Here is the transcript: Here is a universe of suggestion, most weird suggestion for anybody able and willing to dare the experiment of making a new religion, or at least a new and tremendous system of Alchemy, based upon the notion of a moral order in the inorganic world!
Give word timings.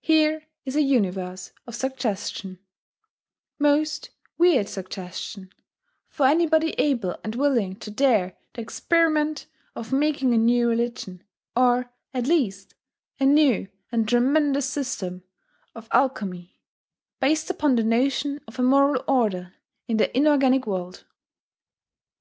Here 0.00 0.44
is 0.64 0.76
a 0.76 0.80
universe 0.80 1.50
of 1.66 1.74
suggestion, 1.74 2.60
most 3.58 4.10
weird 4.36 4.68
suggestion 4.68 5.50
for 6.08 6.24
anybody 6.24 6.70
able 6.78 7.18
and 7.24 7.34
willing 7.34 7.74
to 7.80 7.90
dare 7.90 8.38
the 8.54 8.60
experiment 8.60 9.48
of 9.74 9.92
making 9.92 10.34
a 10.34 10.38
new 10.38 10.68
religion, 10.68 11.24
or 11.56 11.90
at 12.14 12.28
least 12.28 12.76
a 13.18 13.26
new 13.26 13.66
and 13.90 14.08
tremendous 14.08 14.70
system 14.70 15.24
of 15.74 15.88
Alchemy, 15.90 16.56
based 17.18 17.50
upon 17.50 17.74
the 17.74 17.82
notion 17.82 18.40
of 18.46 18.60
a 18.60 18.62
moral 18.62 19.02
order 19.08 19.52
in 19.88 19.96
the 19.96 20.16
inorganic 20.16 20.64
world! 20.64 21.04